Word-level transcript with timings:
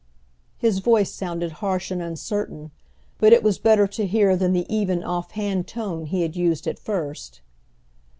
His 0.57 0.79
voice 0.79 1.13
sounded 1.13 1.51
harsh 1.61 1.91
and 1.91 2.01
uncertain, 2.01 2.71
but 3.19 3.33
it 3.33 3.43
was 3.43 3.59
better 3.59 3.85
to 3.89 4.07
hear 4.07 4.35
than 4.35 4.51
the 4.51 4.65
even 4.67 5.03
off 5.03 5.29
hand 5.33 5.67
tone 5.67 6.05
he 6.07 6.23
had 6.23 6.35
used 6.35 6.65
at 6.65 6.79
first. 6.79 7.41